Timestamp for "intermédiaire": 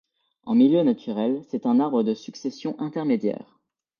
2.79-3.59